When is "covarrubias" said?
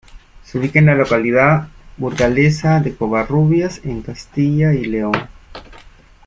2.95-3.81